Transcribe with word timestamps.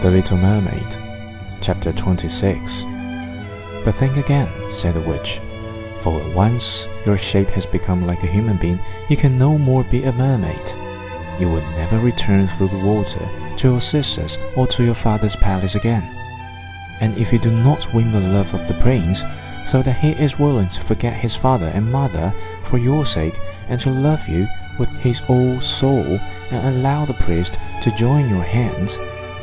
The 0.00 0.12
Little 0.12 0.36
Mermaid, 0.36 0.96
Chapter 1.60 1.92
26. 1.92 2.84
But 3.84 3.96
think 3.96 4.16
again, 4.16 4.48
said 4.72 4.94
the 4.94 5.00
witch, 5.00 5.40
for 6.02 6.22
once 6.32 6.86
your 7.04 7.18
shape 7.18 7.48
has 7.48 7.66
become 7.66 8.06
like 8.06 8.22
a 8.22 8.28
human 8.28 8.58
being, 8.58 8.78
you 9.10 9.16
can 9.16 9.36
no 9.36 9.58
more 9.58 9.82
be 9.82 10.04
a 10.04 10.12
mermaid. 10.12 10.70
You 11.40 11.48
will 11.48 11.68
never 11.72 11.98
return 11.98 12.46
through 12.46 12.68
the 12.68 12.78
water 12.78 13.28
to 13.56 13.68
your 13.70 13.80
sisters 13.80 14.38
or 14.54 14.68
to 14.68 14.84
your 14.84 14.94
father's 14.94 15.34
palace 15.34 15.74
again. 15.74 16.04
And 17.00 17.18
if 17.18 17.32
you 17.32 17.40
do 17.40 17.50
not 17.50 17.92
win 17.92 18.12
the 18.12 18.20
love 18.20 18.54
of 18.54 18.68
the 18.68 18.74
prince, 18.74 19.24
so 19.66 19.82
that 19.82 19.98
he 19.98 20.12
is 20.12 20.38
willing 20.38 20.68
to 20.68 20.80
forget 20.80 21.14
his 21.14 21.34
father 21.34 21.72
and 21.74 21.90
mother 21.90 22.32
for 22.62 22.78
your 22.78 23.04
sake 23.04 23.36
and 23.68 23.80
to 23.80 23.90
love 23.90 24.28
you 24.28 24.46
with 24.78 24.96
his 24.98 25.18
whole 25.18 25.60
soul 25.60 26.20
and 26.52 26.76
allow 26.76 27.04
the 27.04 27.14
priest 27.14 27.58
to 27.82 27.90
join 27.96 28.28
your 28.28 28.44
hands, 28.44 28.96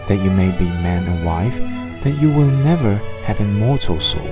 that 0.08 0.24
you 0.24 0.30
may 0.30 0.52
be 0.58 0.66
man 0.66 1.04
and 1.06 1.26
wife, 1.26 1.58
that 2.04 2.22
you 2.22 2.30
will 2.30 2.46
never 2.46 2.96
have 3.24 3.40
an 3.40 3.48
immortal 3.48 4.00
soul. 4.00 4.30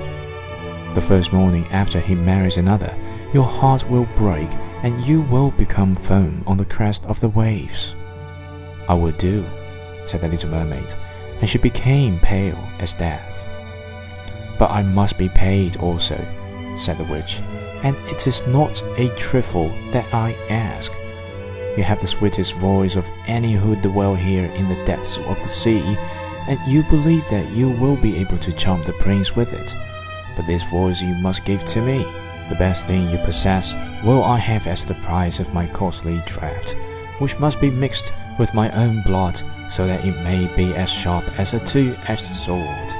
The 0.94 1.00
first 1.00 1.32
morning 1.32 1.66
after 1.72 1.98
he 1.98 2.14
marries 2.14 2.56
another, 2.56 2.96
your 3.32 3.44
heart 3.44 3.88
will 3.90 4.06
break 4.16 4.48
and 4.84 5.04
you 5.04 5.22
will 5.22 5.50
become 5.52 5.94
foam 5.94 6.44
on 6.46 6.56
the 6.56 6.64
crest 6.64 7.04
of 7.04 7.18
the 7.18 7.28
waves. 7.28 7.94
I 8.88 8.94
will 8.94 9.12
do, 9.12 9.44
said 10.06 10.20
the 10.20 10.28
little 10.28 10.50
mermaid, 10.50 10.94
and 11.40 11.50
she 11.50 11.58
became 11.58 12.18
pale 12.20 12.58
as 12.78 12.92
death. 12.94 13.48
But 14.58 14.70
I 14.70 14.82
must 14.82 15.18
be 15.18 15.28
paid 15.30 15.78
also, 15.78 16.22
said 16.78 16.98
the 16.98 17.04
witch, 17.04 17.40
and 17.82 17.96
it 18.08 18.26
is 18.26 18.46
not 18.46 18.82
a 18.98 19.08
trifle 19.16 19.70
that 19.90 20.12
I 20.14 20.34
ask. 20.48 20.92
You 21.76 21.82
have 21.82 22.00
the 22.00 22.06
sweetest 22.06 22.54
voice 22.54 22.94
of 22.94 23.10
any 23.26 23.52
who 23.52 23.74
dwell 23.76 24.14
here 24.14 24.46
in 24.46 24.68
the 24.68 24.84
depths 24.84 25.18
of 25.18 25.42
the 25.42 25.48
sea, 25.48 25.82
and 26.48 26.58
you 26.66 26.84
believe 26.84 27.26
that 27.28 27.50
you 27.50 27.70
will 27.70 27.96
be 27.96 28.16
able 28.18 28.38
to 28.38 28.52
charm 28.52 28.84
the 28.84 28.92
prince 28.92 29.34
with 29.34 29.52
it. 29.52 29.74
But 30.36 30.46
this 30.46 30.62
voice 30.64 31.02
you 31.02 31.14
must 31.14 31.44
give 31.44 31.64
to 31.64 31.80
me. 31.80 32.04
The 32.48 32.56
best 32.56 32.86
thing 32.86 33.10
you 33.10 33.18
possess 33.18 33.74
will 34.04 34.22
I 34.22 34.36
have 34.36 34.66
as 34.66 34.84
the 34.84 34.94
price 34.94 35.40
of 35.40 35.54
my 35.54 35.66
costly 35.66 36.22
draught, 36.26 36.76
which 37.18 37.38
must 37.38 37.60
be 37.60 37.70
mixed 37.70 38.12
with 38.38 38.54
my 38.54 38.70
own 38.72 39.02
blood, 39.02 39.40
so 39.70 39.86
that 39.86 40.04
it 40.04 40.22
may 40.22 40.54
be 40.54 40.74
as 40.74 40.90
sharp 40.90 41.24
as 41.38 41.54
a 41.54 41.66
two 41.66 41.96
edged 42.06 42.20
sword. 42.20 42.94